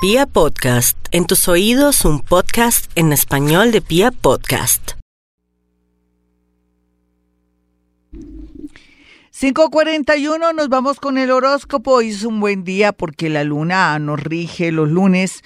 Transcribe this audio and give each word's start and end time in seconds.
Pia 0.00 0.26
Podcast, 0.26 0.96
en 1.10 1.26
tus 1.26 1.48
oídos 1.48 2.04
un 2.04 2.20
podcast 2.20 2.88
en 2.94 3.12
español 3.12 3.72
de 3.72 3.80
Pia 3.80 4.12
Podcast. 4.12 4.92
541, 9.32 10.52
nos 10.52 10.68
vamos 10.68 11.00
con 11.00 11.18
el 11.18 11.32
horóscopo. 11.32 11.94
Hoy 11.94 12.10
es 12.10 12.22
un 12.22 12.38
buen 12.38 12.62
día 12.62 12.92
porque 12.92 13.28
la 13.28 13.42
luna 13.42 13.98
nos 13.98 14.22
rige 14.22 14.70
los 14.70 14.88
lunes. 14.88 15.42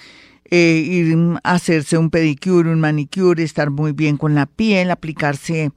Eh, 0.51 0.83
ir 0.85 1.17
a 1.43 1.53
hacerse 1.53 1.97
un 1.97 2.11
pedicure, 2.11 2.69
un 2.69 2.79
manicure, 2.79 3.41
estar 3.41 3.71
muy 3.71 3.91
bien 3.91 4.17
con 4.17 4.35
la 4.35 4.45
piel, 4.45 4.91
aplicarse 4.91 5.71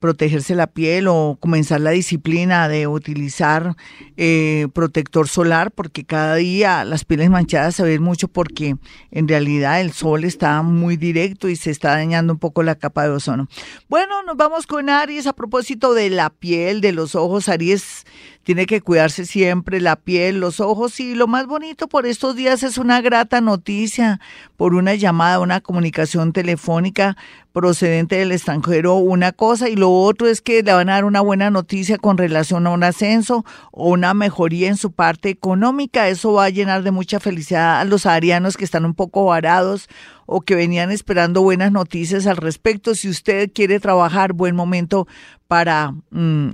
protegerse 0.00 0.54
la 0.54 0.66
piel 0.66 1.06
o 1.08 1.36
comenzar 1.38 1.80
la 1.80 1.90
disciplina 1.90 2.68
de 2.68 2.86
utilizar 2.86 3.76
eh, 4.16 4.66
protector 4.72 5.28
solar, 5.28 5.70
porque 5.70 6.04
cada 6.04 6.36
día 6.36 6.84
las 6.84 7.04
pieles 7.04 7.30
manchadas 7.30 7.76
se 7.76 7.82
ven 7.82 8.02
mucho 8.02 8.26
porque 8.26 8.76
en 9.10 9.28
realidad 9.28 9.80
el 9.80 9.92
sol 9.92 10.24
está 10.24 10.62
muy 10.62 10.96
directo 10.96 11.48
y 11.48 11.56
se 11.56 11.70
está 11.70 11.90
dañando 11.90 12.32
un 12.32 12.38
poco 12.38 12.62
la 12.62 12.74
capa 12.74 13.04
de 13.04 13.10
ozono. 13.10 13.48
Bueno, 13.88 14.22
nos 14.22 14.36
vamos 14.36 14.66
con 14.66 14.88
Aries 14.88 15.26
a 15.26 15.34
propósito 15.34 15.94
de 15.94 16.10
la 16.10 16.30
piel, 16.30 16.80
de 16.80 16.92
los 16.92 17.14
ojos. 17.14 17.48
Aries 17.48 18.06
tiene 18.42 18.66
que 18.66 18.80
cuidarse 18.80 19.26
siempre 19.26 19.80
la 19.80 19.96
piel, 19.96 20.40
los 20.40 20.60
ojos 20.60 20.98
y 20.98 21.14
lo 21.14 21.26
más 21.26 21.46
bonito 21.46 21.88
por 21.88 22.06
estos 22.06 22.34
días 22.36 22.62
es 22.62 22.78
una 22.78 23.00
grata 23.02 23.40
noticia 23.40 24.18
por 24.56 24.74
una 24.74 24.94
llamada, 24.94 25.40
una 25.40 25.60
comunicación 25.60 26.32
telefónica 26.32 27.16
procedente 27.52 28.16
del 28.16 28.32
extranjero 28.32 28.96
una 28.96 29.32
cosa 29.32 29.68
y 29.68 29.76
lo 29.76 29.90
otro 29.92 30.26
es 30.28 30.40
que 30.40 30.62
le 30.62 30.72
van 30.72 30.88
a 30.88 30.94
dar 30.94 31.04
una 31.04 31.20
buena 31.20 31.50
noticia 31.50 31.98
con 31.98 32.16
relación 32.16 32.66
a 32.66 32.70
un 32.70 32.84
ascenso 32.84 33.44
o 33.72 33.90
una 33.90 34.14
mejoría 34.14 34.68
en 34.68 34.76
su 34.76 34.92
parte 34.92 35.28
económica. 35.28 36.08
Eso 36.08 36.32
va 36.32 36.44
a 36.44 36.50
llenar 36.50 36.82
de 36.82 36.90
mucha 36.90 37.20
felicidad 37.20 37.80
a 37.80 37.84
los 37.84 38.06
arianos 38.06 38.56
que 38.56 38.64
están 38.64 38.84
un 38.84 38.94
poco 38.94 39.24
varados 39.24 39.88
o 40.32 40.42
que 40.42 40.54
venían 40.54 40.92
esperando 40.92 41.42
buenas 41.42 41.72
noticias 41.72 42.28
al 42.28 42.36
respecto. 42.36 42.94
Si 42.94 43.08
usted 43.08 43.50
quiere 43.52 43.80
trabajar, 43.80 44.32
buen 44.32 44.54
momento 44.54 45.08
para, 45.48 45.92
mm, 46.12 46.50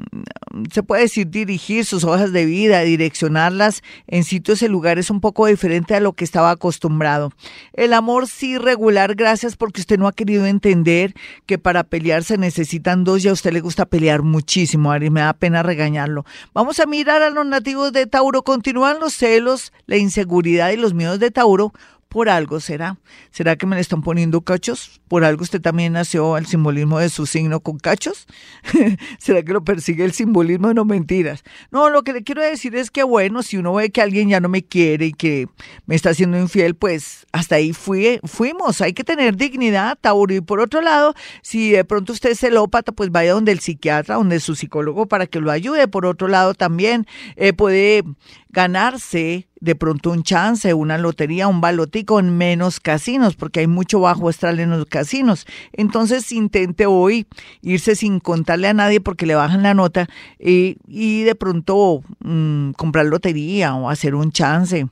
se 0.72 0.82
puede 0.82 1.02
decir, 1.02 1.28
dirigir 1.28 1.84
sus 1.84 2.02
hojas 2.02 2.32
de 2.32 2.47
vida, 2.47 2.80
direccionarlas 2.80 3.82
en 4.06 4.24
sitios 4.24 4.62
y 4.62 4.69
lugares 4.69 5.10
un 5.10 5.20
poco 5.20 5.44
diferente 5.44 5.94
a 5.94 6.00
lo 6.00 6.14
que 6.14 6.24
estaba 6.24 6.50
acostumbrado. 6.50 7.30
El 7.74 7.92
amor 7.92 8.27
sí 8.27 8.56
regular, 8.56 9.14
gracias 9.14 9.54
porque 9.54 9.82
usted 9.82 9.98
no 9.98 10.08
ha 10.08 10.12
querido 10.12 10.47
entender 10.47 11.12
que 11.44 11.58
para 11.58 11.84
pelear 11.84 12.24
se 12.24 12.38
necesitan 12.38 13.04
dos 13.04 13.22
y 13.22 13.28
a 13.28 13.34
usted 13.34 13.52
le 13.52 13.60
gusta 13.60 13.84
pelear 13.84 14.22
muchísimo, 14.22 14.91
Ari, 14.91 15.10
me 15.10 15.20
da 15.20 15.34
pena 15.34 15.62
regañarlo. 15.62 16.24
Vamos 16.54 16.80
a 16.80 16.86
mirar 16.86 17.20
a 17.20 17.28
los 17.28 17.44
nativos 17.44 17.92
de 17.92 18.06
Tauro, 18.06 18.42
continúan 18.44 19.00
los 19.00 19.12
celos, 19.12 19.74
la 19.84 19.98
inseguridad 19.98 20.70
y 20.70 20.78
los 20.78 20.94
miedos 20.94 21.19
de 21.19 21.30
Tauro 21.30 21.74
por 22.17 22.31
algo 22.31 22.61
será. 22.61 22.97
¿Será 23.31 23.56
que 23.56 23.67
me 23.67 23.77
le 23.77 23.83
están 23.83 24.00
poniendo 24.00 24.41
cachos? 24.41 25.03
¿Por 25.06 25.22
algo 25.22 25.42
usted 25.42 25.61
también 25.61 25.92
nació 25.92 26.34
al 26.34 26.47
simbolismo 26.47 26.98
de 26.98 27.11
su 27.11 27.27
signo 27.27 27.61
con 27.61 27.78
cachos? 27.78 28.27
¿Será 29.19 29.42
que 29.42 29.53
lo 29.53 29.62
persigue 29.62 30.03
el 30.03 30.12
simbolismo? 30.12 30.72
No 30.72 30.87
mentiras. 30.87 31.44
No, 31.70 31.91
lo 31.91 32.05
que 32.05 32.14
le 32.14 32.22
quiero 32.22 32.41
decir 32.41 32.75
es 32.75 32.91
que, 32.91 33.03
bueno, 33.03 33.42
si 33.42 33.59
uno 33.59 33.75
ve 33.75 33.91
que 33.91 34.00
alguien 34.00 34.31
ya 34.31 34.41
no 34.41 34.48
me 34.48 34.64
quiere 34.64 35.09
y 35.09 35.12
que 35.12 35.47
me 35.84 35.94
está 35.94 36.09
haciendo 36.09 36.39
infiel, 36.39 36.75
pues 36.75 37.27
hasta 37.33 37.56
ahí 37.56 37.75
fui, 37.75 38.19
fuimos. 38.25 38.81
Hay 38.81 38.94
que 38.94 39.05
tener 39.05 39.37
dignidad, 39.37 39.98
Tauro. 40.00 40.33
Y 40.33 40.41
por 40.41 40.61
otro 40.61 40.81
lado, 40.81 41.14
si 41.42 41.72
de 41.72 41.84
pronto 41.84 42.14
usted 42.14 42.31
es 42.31 42.41
celópata, 42.41 42.92
pues 42.92 43.11
vaya 43.11 43.34
donde 43.34 43.53
el 43.53 43.61
psiquiatra, 43.61 44.14
donde 44.14 44.41
su 44.41 44.55
psicólogo 44.55 45.05
para 45.05 45.27
que 45.27 45.39
lo 45.39 45.50
ayude. 45.50 45.87
Por 45.87 46.06
otro 46.06 46.28
lado, 46.28 46.55
también 46.55 47.06
eh, 47.37 47.53
puede 47.53 48.05
ganarse 48.56 49.48
de 49.60 49.74
pronto 49.74 50.10
un 50.10 50.22
chance, 50.22 50.72
una 50.72 50.96
lotería, 50.96 51.46
un 51.46 51.60
balotico 51.60 52.18
en 52.18 52.38
menos 52.38 52.80
casinos, 52.80 53.36
porque 53.36 53.60
hay 53.60 53.66
mucho 53.66 54.00
bajo 54.00 54.30
astral 54.30 54.60
en 54.60 54.70
los 54.70 54.86
casinos. 54.86 55.46
Entonces 55.74 56.32
intente 56.32 56.86
hoy 56.86 57.26
irse 57.60 57.94
sin 57.94 58.18
contarle 58.18 58.68
a 58.68 58.72
nadie 58.72 59.03
porque 59.03 59.26
le 59.26 59.34
bajan 59.34 59.62
la 59.62 59.75
nota 59.75 60.08
y, 60.38 60.78
y 60.88 61.25
de 61.25 61.34
pronto 61.34 62.00
mm, 62.20 62.70
comprar 62.70 63.04
lotería 63.04 63.75
o 63.75 63.91
hacer 63.91 64.14
un 64.14 64.32
chance 64.32 64.86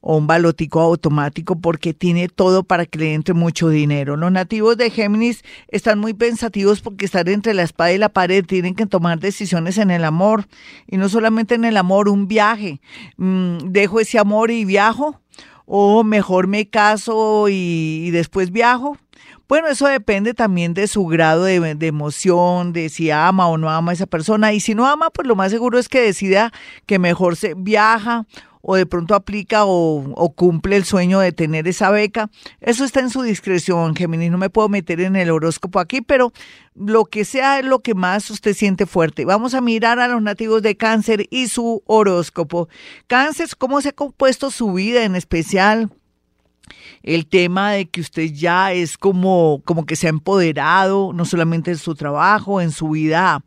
o 0.00 0.16
un 0.16 0.26
balotico 0.26 0.80
automático 0.80 1.56
porque 1.60 1.94
tiene 1.94 2.28
todo 2.28 2.62
para 2.62 2.86
que 2.86 2.98
le 2.98 3.14
entre 3.14 3.34
mucho 3.34 3.68
dinero. 3.68 4.16
Los 4.16 4.32
nativos 4.32 4.76
de 4.76 4.90
Géminis 4.90 5.42
están 5.68 5.98
muy 5.98 6.14
pensativos 6.14 6.80
porque 6.80 7.04
están 7.04 7.28
entre 7.28 7.54
la 7.54 7.62
espada 7.62 7.92
y 7.92 7.98
la 7.98 8.08
pared, 8.08 8.44
tienen 8.44 8.74
que 8.74 8.86
tomar 8.86 9.18
decisiones 9.18 9.78
en 9.78 9.90
el 9.90 10.04
amor 10.04 10.46
y 10.86 10.96
no 10.96 11.08
solamente 11.08 11.54
en 11.54 11.64
el 11.64 11.76
amor, 11.76 12.08
un 12.08 12.28
viaje. 12.28 12.80
Mm, 13.16 13.58
dejo 13.70 14.00
ese 14.00 14.18
amor 14.18 14.50
y 14.50 14.64
viajo 14.64 15.20
o 15.68 16.02
mejor 16.02 16.46
me 16.46 16.68
caso 16.68 17.46
y, 17.50 18.10
después 18.10 18.50
viajo. 18.50 18.96
Bueno, 19.48 19.68
eso 19.68 19.86
depende 19.86 20.34
también 20.34 20.74
de 20.74 20.86
su 20.88 21.06
grado 21.06 21.44
de, 21.44 21.76
emoción, 21.80 22.72
de 22.72 22.88
si 22.88 23.10
ama 23.10 23.48
o 23.48 23.58
no 23.58 23.70
ama 23.70 23.92
a 23.92 23.94
esa 23.94 24.06
persona. 24.06 24.52
Y 24.52 24.60
si 24.60 24.74
no 24.74 24.86
ama, 24.86 25.10
pues 25.10 25.28
lo 25.28 25.36
más 25.36 25.50
seguro 25.50 25.78
es 25.78 25.88
que 25.88 26.00
decida 26.00 26.52
que 26.86 26.98
mejor 26.98 27.36
se 27.36 27.54
viaja 27.54 28.26
o 28.62 28.76
de 28.76 28.86
pronto 28.86 29.14
aplica 29.14 29.62
o, 29.64 30.32
cumple 30.36 30.76
el 30.76 30.84
sueño 30.84 31.20
de 31.20 31.32
tener 31.32 31.66
esa 31.68 31.90
beca. 31.90 32.30
Eso 32.60 32.84
está 32.84 33.00
en 33.00 33.10
su 33.10 33.22
discreción, 33.22 33.94
Géminis. 33.94 34.30
No 34.30 34.38
me 34.38 34.50
puedo 34.50 34.68
meter 34.68 35.00
en 35.00 35.16
el 35.16 35.30
horóscopo 35.30 35.80
aquí, 35.80 36.00
pero 36.00 36.32
lo 36.74 37.04
que 37.04 37.24
sea 37.24 37.58
es 37.58 37.64
lo 37.64 37.80
que 37.80 37.94
más 37.94 38.30
usted 38.30 38.54
siente 38.54 38.86
fuerte. 38.86 39.24
Vamos 39.24 39.54
a 39.54 39.60
mirar 39.60 39.98
a 39.98 40.08
los 40.08 40.22
nativos 40.22 40.62
de 40.62 40.76
cáncer 40.76 41.26
y 41.30 41.48
su 41.48 41.82
horóscopo. 41.86 42.68
Cáncer, 43.06 43.48
¿cómo 43.56 43.80
se 43.80 43.90
ha 43.90 43.92
compuesto 43.92 44.50
su 44.50 44.72
vida 44.72 45.04
en 45.04 45.16
especial? 45.16 45.90
el 47.02 47.26
tema 47.26 47.72
de 47.72 47.88
que 47.88 48.00
usted 48.00 48.30
ya 48.32 48.72
es 48.72 48.98
como, 48.98 49.62
como 49.64 49.86
que 49.86 49.96
se 49.96 50.06
ha 50.06 50.10
empoderado, 50.10 51.12
no 51.14 51.24
solamente 51.24 51.70
en 51.70 51.78
su 51.78 51.94
trabajo, 51.94 52.60
en 52.60 52.72
su 52.72 52.90
vida 52.90 53.42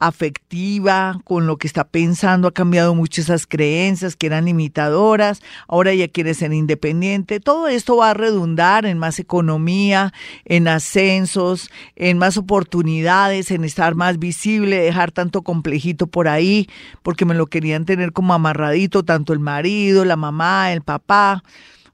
afectiva, 0.00 1.20
con 1.24 1.46
lo 1.46 1.58
que 1.58 1.66
está 1.66 1.84
pensando, 1.84 2.48
ha 2.48 2.52
cambiado 2.52 2.94
mucho 2.94 3.20
esas 3.20 3.46
creencias 3.46 4.16
que 4.16 4.26
eran 4.26 4.46
limitadoras, 4.46 5.42
ahora 5.68 5.94
ya 5.94 6.08
quiere 6.08 6.32
ser 6.32 6.52
independiente. 6.54 7.38
Todo 7.38 7.68
esto 7.68 7.98
va 7.98 8.10
a 8.10 8.14
redundar 8.14 8.86
en 8.86 8.98
más 8.98 9.18
economía, 9.18 10.12
en 10.46 10.68
ascensos, 10.68 11.70
en 11.96 12.16
más 12.16 12.38
oportunidades, 12.38 13.50
en 13.50 13.62
estar 13.64 13.94
más 13.94 14.18
visible, 14.18 14.80
dejar 14.80 15.12
tanto 15.12 15.42
complejito 15.42 16.06
por 16.06 16.28
ahí, 16.28 16.68
porque 17.02 17.26
me 17.26 17.34
lo 17.34 17.46
querían 17.46 17.84
tener 17.84 18.12
como 18.12 18.32
amarradito, 18.32 19.04
tanto 19.04 19.34
el 19.34 19.38
marido, 19.38 20.06
la 20.06 20.16
mamá, 20.16 20.72
el 20.72 20.80
papá 20.80 21.44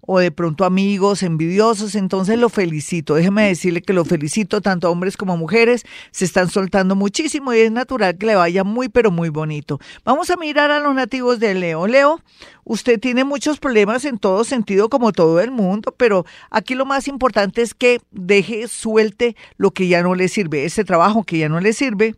o 0.06 0.20
de 0.20 0.30
pronto 0.30 0.64
amigos 0.64 1.22
envidiosos, 1.22 1.94
entonces 1.94 2.38
lo 2.38 2.48
felicito. 2.48 3.14
Déjeme 3.14 3.48
decirle 3.48 3.82
que 3.82 3.92
lo 3.92 4.04
felicito, 4.04 4.60
tanto 4.60 4.90
hombres 4.90 5.16
como 5.16 5.36
mujeres 5.36 5.84
se 6.12 6.24
están 6.24 6.48
soltando 6.48 6.94
muchísimo 6.94 7.52
y 7.52 7.58
es 7.58 7.72
natural 7.72 8.16
que 8.16 8.26
le 8.26 8.36
vaya 8.36 8.64
muy, 8.64 8.88
pero 8.88 9.10
muy 9.10 9.28
bonito. 9.28 9.80
Vamos 10.04 10.30
a 10.30 10.36
mirar 10.36 10.70
a 10.70 10.80
los 10.80 10.94
nativos 10.94 11.40
de 11.40 11.54
Leo. 11.54 11.86
Leo, 11.86 12.20
usted 12.64 13.00
tiene 13.00 13.24
muchos 13.24 13.58
problemas 13.58 14.04
en 14.04 14.18
todo 14.18 14.44
sentido, 14.44 14.88
como 14.88 15.12
todo 15.12 15.40
el 15.40 15.50
mundo, 15.50 15.94
pero 15.96 16.24
aquí 16.50 16.74
lo 16.74 16.86
más 16.86 17.08
importante 17.08 17.62
es 17.62 17.74
que 17.74 18.00
deje, 18.12 18.68
suelte 18.68 19.36
lo 19.56 19.72
que 19.72 19.88
ya 19.88 20.02
no 20.02 20.14
le 20.14 20.28
sirve, 20.28 20.64
ese 20.64 20.84
trabajo 20.84 21.24
que 21.24 21.38
ya 21.38 21.48
no 21.48 21.60
le 21.60 21.72
sirve, 21.72 22.14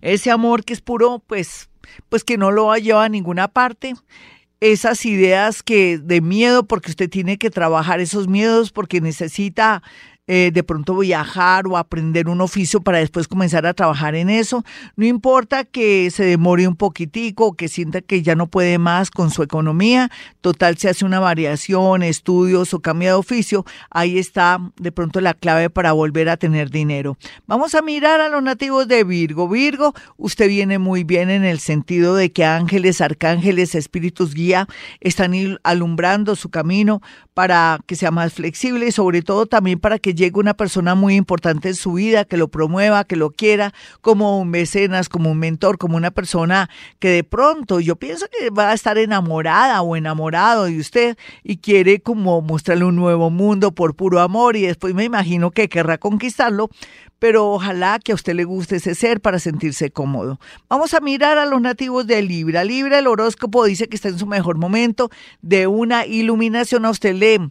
ese 0.00 0.30
amor 0.30 0.64
que 0.64 0.72
es 0.72 0.80
puro, 0.80 1.22
pues, 1.26 1.68
pues 2.08 2.24
que 2.24 2.36
no 2.36 2.50
lo 2.50 2.74
lleva 2.76 3.04
a 3.04 3.08
ninguna 3.08 3.48
parte 3.48 3.94
esas 4.72 5.04
ideas 5.04 5.62
que 5.62 5.98
de 5.98 6.22
miedo, 6.22 6.66
porque 6.66 6.90
usted 6.90 7.10
tiene 7.10 7.36
que 7.36 7.50
trabajar 7.50 8.00
esos 8.00 8.28
miedos, 8.28 8.72
porque 8.72 9.02
necesita 9.02 9.82
eh, 10.26 10.50
de 10.54 10.62
pronto 10.62 10.96
viajar 10.96 11.66
o 11.66 11.76
aprender 11.76 12.28
un 12.28 12.40
oficio 12.40 12.80
para 12.80 12.96
después 12.96 13.28
comenzar 13.28 13.66
a 13.66 13.74
trabajar 13.74 14.14
en 14.14 14.30
eso. 14.30 14.64
No 14.96 15.04
importa 15.04 15.64
que 15.64 16.10
se 16.10 16.24
demore 16.24 16.66
un 16.66 16.76
poquitico, 16.76 17.54
que 17.54 17.68
sienta 17.68 18.00
que 18.00 18.22
ya 18.22 18.34
no 18.34 18.46
puede 18.46 18.78
más 18.78 19.10
con 19.10 19.30
su 19.30 19.42
economía, 19.42 20.10
total 20.40 20.78
se 20.78 20.88
hace 20.88 21.04
una 21.04 21.20
variación, 21.20 22.02
estudios 22.02 22.72
o 22.72 22.80
cambia 22.80 23.10
de 23.10 23.14
oficio, 23.16 23.66
ahí 23.90 24.18
está 24.18 24.60
de 24.76 24.92
pronto 24.92 25.20
la 25.20 25.34
clave 25.34 25.68
para 25.68 25.92
volver 25.92 26.30
a 26.30 26.38
tener 26.38 26.70
dinero. 26.70 27.18
Vamos 27.46 27.74
a 27.74 27.82
mirar 27.82 28.22
a 28.22 28.30
los 28.30 28.42
nativos 28.42 28.88
de 28.88 29.04
Virgo. 29.04 29.46
Virgo, 29.46 29.92
usted 30.16 30.48
viene 30.48 30.78
muy 30.78 31.04
bien 31.04 31.28
en 31.28 31.44
el 31.44 31.58
sentido 31.58 32.16
de 32.16 32.32
que 32.32 32.46
ángeles, 32.46 33.02
arcángeles, 33.02 33.74
espíritus 33.74 34.32
guía 34.32 34.68
están 35.00 35.34
alumbrando 35.64 36.34
su 36.36 36.48
camino 36.48 37.02
para 37.34 37.80
que 37.86 37.96
sea 37.96 38.10
más 38.10 38.32
flexible 38.32 38.86
y 38.86 38.92
sobre 38.92 39.20
todo 39.20 39.46
también 39.46 39.80
para 39.80 39.98
que 39.98 40.13
llegue 40.14 40.38
una 40.38 40.54
persona 40.54 40.94
muy 40.94 41.14
importante 41.14 41.68
en 41.68 41.74
su 41.74 41.94
vida, 41.94 42.24
que 42.24 42.36
lo 42.36 42.48
promueva, 42.48 43.04
que 43.04 43.16
lo 43.16 43.30
quiera, 43.30 43.72
como 44.00 44.40
un 44.40 44.50
mecenas, 44.50 45.08
como 45.08 45.30
un 45.30 45.38
mentor, 45.38 45.78
como 45.78 45.96
una 45.96 46.10
persona 46.10 46.70
que 46.98 47.08
de 47.08 47.24
pronto 47.24 47.80
yo 47.80 47.96
pienso 47.96 48.26
que 48.28 48.50
va 48.50 48.70
a 48.70 48.74
estar 48.74 48.98
enamorada 48.98 49.82
o 49.82 49.96
enamorado 49.96 50.64
de 50.64 50.78
usted 50.78 51.16
y 51.42 51.58
quiere 51.58 52.00
como 52.00 52.40
mostrarle 52.42 52.84
un 52.84 52.96
nuevo 52.96 53.30
mundo 53.30 53.72
por 53.72 53.94
puro 53.94 54.20
amor 54.20 54.56
y 54.56 54.62
después 54.62 54.94
me 54.94 55.04
imagino 55.04 55.50
que 55.50 55.68
querrá 55.68 55.98
conquistarlo, 55.98 56.70
pero 57.18 57.50
ojalá 57.52 57.98
que 57.98 58.12
a 58.12 58.14
usted 58.14 58.34
le 58.34 58.44
guste 58.44 58.76
ese 58.76 58.94
ser 58.94 59.20
para 59.20 59.38
sentirse 59.38 59.90
cómodo. 59.90 60.38
Vamos 60.68 60.94
a 60.94 61.00
mirar 61.00 61.38
a 61.38 61.46
los 61.46 61.60
nativos 61.60 62.06
de 62.06 62.20
Libra. 62.22 62.64
Libra, 62.64 62.98
el 62.98 63.06
horóscopo 63.06 63.64
dice 63.64 63.88
que 63.88 63.96
está 63.96 64.08
en 64.08 64.18
su 64.18 64.26
mejor 64.26 64.58
momento 64.58 65.10
de 65.40 65.66
una 65.66 66.06
iluminación. 66.06 66.84
A 66.84 66.90
usted 66.90 67.14
le, 67.14 67.50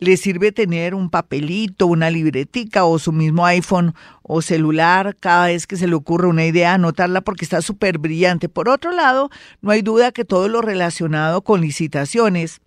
le 0.00 0.16
sirve 0.16 0.50
tener 0.50 0.94
un 0.94 1.10
papelito, 1.10 1.86
una 1.86 2.10
libretica 2.10 2.84
o 2.84 2.98
su 2.98 3.12
mismo 3.12 3.44
iPhone 3.44 3.94
o 4.22 4.42
celular 4.42 5.14
cada 5.20 5.46
vez 5.46 5.66
que 5.66 5.76
se 5.76 5.86
le 5.86 5.94
ocurre 5.94 6.26
una 6.26 6.46
idea, 6.46 6.74
anotarla 6.74 7.20
porque 7.20 7.44
está 7.44 7.60
súper 7.60 7.98
brillante. 7.98 8.48
Por 8.48 8.68
otro 8.68 8.92
lado, 8.92 9.30
no 9.60 9.70
hay 9.70 9.82
duda 9.82 10.10
que 10.10 10.24
todo 10.24 10.48
lo 10.48 10.62
relacionado 10.62 11.42
con 11.42 11.60
licitaciones, 11.60 12.62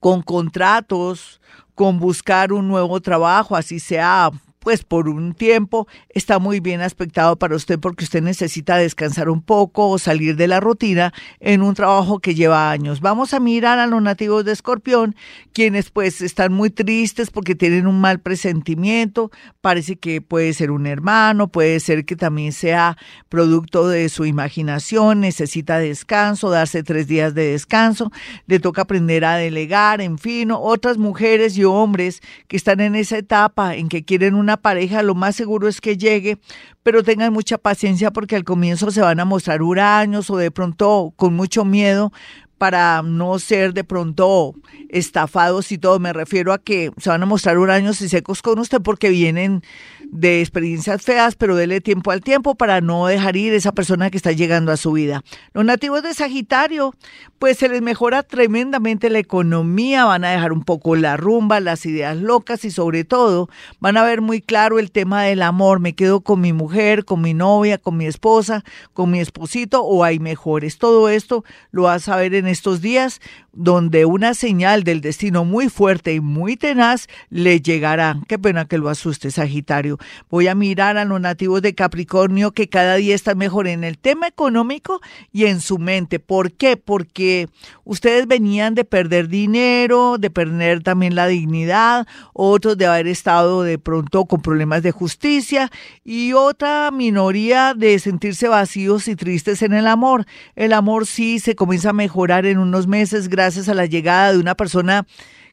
con 0.00 0.22
contratos, 0.22 1.40
con 1.74 1.98
buscar 1.98 2.52
un 2.52 2.68
nuevo 2.68 3.00
trabajo, 3.00 3.54
así 3.54 3.78
sea 3.78 4.30
pues 4.58 4.84
por 4.84 5.08
un 5.08 5.34
tiempo 5.34 5.86
está 6.10 6.38
muy 6.38 6.60
bien 6.60 6.80
aspectado 6.80 7.36
para 7.36 7.56
usted 7.56 7.78
porque 7.78 8.04
usted 8.04 8.22
necesita 8.22 8.76
descansar 8.76 9.28
un 9.28 9.42
poco 9.42 9.88
o 9.88 9.98
salir 9.98 10.36
de 10.36 10.48
la 10.48 10.60
rutina 10.60 11.12
en 11.40 11.62
un 11.62 11.74
trabajo 11.74 12.18
que 12.18 12.34
lleva 12.34 12.70
años. 12.70 13.00
Vamos 13.00 13.34
a 13.34 13.40
mirar 13.40 13.78
a 13.78 13.86
los 13.86 14.02
nativos 14.02 14.44
de 14.44 14.52
Escorpión, 14.52 15.14
quienes 15.52 15.90
pues 15.90 16.20
están 16.20 16.52
muy 16.52 16.70
tristes 16.70 17.30
porque 17.30 17.54
tienen 17.54 17.86
un 17.86 18.00
mal 18.00 18.20
presentimiento, 18.20 19.30
parece 19.60 19.96
que 19.96 20.20
puede 20.20 20.52
ser 20.52 20.70
un 20.70 20.86
hermano, 20.86 21.48
puede 21.48 21.80
ser 21.80 22.04
que 22.04 22.16
también 22.16 22.52
sea 22.52 22.96
producto 23.28 23.88
de 23.88 24.08
su 24.08 24.24
imaginación, 24.24 25.20
necesita 25.20 25.78
descanso, 25.78 26.50
darse 26.50 26.82
tres 26.82 27.06
días 27.06 27.34
de 27.34 27.52
descanso, 27.52 28.10
le 28.46 28.60
toca 28.60 28.82
aprender 28.82 29.24
a 29.24 29.36
delegar, 29.36 30.00
en 30.00 30.18
fin, 30.18 30.50
otras 30.52 30.98
mujeres 30.98 31.56
y 31.56 31.64
hombres 31.64 32.20
que 32.48 32.56
están 32.56 32.80
en 32.80 32.94
esa 32.94 33.18
etapa 33.18 33.76
en 33.76 33.88
que 33.88 34.04
quieren 34.04 34.34
un 34.34 34.47
una 34.48 34.56
pareja, 34.56 35.02
lo 35.02 35.14
más 35.14 35.36
seguro 35.36 35.68
es 35.68 35.82
que 35.82 35.98
llegue, 35.98 36.38
pero 36.82 37.02
tengan 37.02 37.34
mucha 37.34 37.58
paciencia 37.58 38.10
porque 38.10 38.34
al 38.34 38.44
comienzo 38.44 38.90
se 38.90 39.02
van 39.02 39.20
a 39.20 39.26
mostrar 39.26 39.60
huraños 39.60 40.30
o 40.30 40.38
de 40.38 40.50
pronto 40.50 41.12
con 41.16 41.34
mucho 41.34 41.66
miedo 41.66 42.12
para 42.58 43.02
no 43.02 43.38
ser 43.38 43.72
de 43.72 43.84
pronto 43.84 44.54
estafados 44.88 45.72
y 45.72 45.78
todo. 45.78 45.98
Me 45.98 46.12
refiero 46.12 46.52
a 46.52 46.58
que 46.58 46.90
se 46.98 47.10
van 47.10 47.22
a 47.22 47.26
mostrar 47.26 47.58
huraños 47.58 48.00
y 48.00 48.08
secos 48.08 48.42
con 48.42 48.58
usted 48.58 48.80
porque 48.82 49.08
vienen 49.08 49.62
de 50.10 50.40
experiencias 50.40 51.02
feas, 51.02 51.36
pero 51.36 51.54
dele 51.54 51.80
tiempo 51.80 52.10
al 52.10 52.22
tiempo 52.22 52.54
para 52.54 52.80
no 52.80 53.06
dejar 53.06 53.36
ir 53.36 53.52
esa 53.52 53.72
persona 53.72 54.10
que 54.10 54.16
está 54.16 54.32
llegando 54.32 54.72
a 54.72 54.76
su 54.76 54.92
vida. 54.92 55.22
Los 55.52 55.64
nativos 55.64 56.02
de 56.02 56.14
Sagitario, 56.14 56.94
pues 57.38 57.58
se 57.58 57.68
les 57.68 57.82
mejora 57.82 58.22
tremendamente 58.22 59.10
la 59.10 59.18
economía, 59.18 60.06
van 60.06 60.24
a 60.24 60.30
dejar 60.30 60.52
un 60.52 60.62
poco 60.62 60.96
la 60.96 61.16
rumba, 61.16 61.60
las 61.60 61.84
ideas 61.86 62.16
locas 62.16 62.64
y 62.64 62.70
sobre 62.70 63.04
todo 63.04 63.48
van 63.80 63.96
a 63.96 64.02
ver 64.02 64.20
muy 64.20 64.40
claro 64.40 64.78
el 64.78 64.90
tema 64.90 65.22
del 65.24 65.42
amor. 65.42 65.80
Me 65.80 65.94
quedo 65.94 66.22
con 66.22 66.40
mi 66.40 66.52
mujer, 66.52 67.04
con 67.04 67.20
mi 67.20 67.34
novia, 67.34 67.78
con 67.78 67.96
mi 67.96 68.06
esposa, 68.06 68.64
con 68.94 69.10
mi 69.10 69.20
esposito 69.20 69.82
o 69.82 70.04
hay 70.04 70.18
mejores. 70.18 70.78
Todo 70.78 71.08
esto 71.08 71.44
lo 71.70 71.82
vas 71.82 72.08
a 72.08 72.16
ver 72.16 72.34
en 72.34 72.47
estos 72.48 72.80
días 72.80 73.20
donde 73.52 74.04
una 74.04 74.34
señal 74.34 74.84
del 74.84 75.00
destino 75.00 75.44
muy 75.44 75.68
fuerte 75.68 76.14
y 76.14 76.20
muy 76.20 76.56
tenaz 76.56 77.08
le 77.28 77.60
llegará. 77.60 78.20
Qué 78.28 78.38
pena 78.38 78.66
que 78.66 78.78
lo 78.78 78.88
asuste, 78.88 79.32
Sagitario. 79.32 79.98
Voy 80.30 80.46
a 80.46 80.54
mirar 80.54 80.96
a 80.96 81.04
los 81.04 81.20
nativos 81.20 81.60
de 81.60 81.74
Capricornio 81.74 82.52
que 82.52 82.68
cada 82.68 82.94
día 82.94 83.16
están 83.16 83.36
mejor 83.38 83.66
en 83.66 83.82
el 83.82 83.98
tema 83.98 84.28
económico 84.28 85.00
y 85.32 85.46
en 85.46 85.60
su 85.60 85.78
mente. 85.78 86.20
¿Por 86.20 86.52
qué? 86.52 86.76
Porque 86.76 87.48
ustedes 87.84 88.28
venían 88.28 88.76
de 88.76 88.84
perder 88.84 89.28
dinero, 89.28 90.18
de 90.18 90.30
perder 90.30 90.84
también 90.84 91.16
la 91.16 91.26
dignidad, 91.26 92.06
otros 92.32 92.78
de 92.78 92.86
haber 92.86 93.08
estado 93.08 93.62
de 93.62 93.78
pronto 93.78 94.26
con 94.26 94.40
problemas 94.40 94.82
de 94.82 94.92
justicia 94.92 95.70
y 96.04 96.32
otra 96.32 96.90
minoría 96.92 97.74
de 97.74 97.98
sentirse 97.98 98.46
vacíos 98.46 99.08
y 99.08 99.16
tristes 99.16 99.62
en 99.62 99.72
el 99.72 99.88
amor. 99.88 100.26
El 100.54 100.72
amor 100.72 101.06
sí 101.06 101.40
se 101.40 101.56
comienza 101.56 101.90
a 101.90 101.92
mejorar 101.94 102.37
en 102.46 102.58
unos 102.58 102.86
meses 102.86 103.28
gracias 103.28 103.68
a 103.68 103.74
la 103.74 103.86
llegada 103.86 104.32
de 104.32 104.38
una 104.38 104.54
persona 104.54 105.06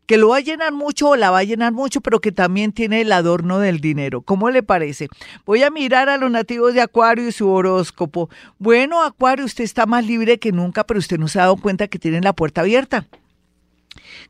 que 0.05 0.17
lo 0.17 0.29
va 0.29 0.37
a 0.37 0.41
llenar 0.41 0.71
mucho 0.71 1.09
o 1.09 1.15
la 1.15 1.31
va 1.31 1.39
a 1.39 1.43
llenar 1.43 1.73
mucho, 1.73 2.01
pero 2.01 2.21
que 2.21 2.31
también 2.31 2.71
tiene 2.71 3.01
el 3.01 3.11
adorno 3.11 3.59
del 3.59 3.79
dinero. 3.79 4.21
¿Cómo 4.21 4.49
le 4.49 4.61
parece? 4.61 5.07
Voy 5.45 5.63
a 5.63 5.71
mirar 5.71 6.09
a 6.09 6.17
los 6.17 6.29
nativos 6.29 6.73
de 6.73 6.81
Acuario 6.81 7.27
y 7.27 7.31
su 7.31 7.49
horóscopo. 7.49 8.29
Bueno, 8.59 9.03
Acuario, 9.03 9.45
usted 9.45 9.63
está 9.63 9.85
más 9.85 10.05
libre 10.05 10.37
que 10.37 10.51
nunca, 10.51 10.83
pero 10.83 10.99
usted 10.99 11.17
no 11.17 11.27
se 11.27 11.39
ha 11.39 11.43
dado 11.43 11.57
cuenta 11.57 11.87
que 11.87 11.99
tiene 11.99 12.21
la 12.21 12.33
puerta 12.33 12.61
abierta 12.61 13.07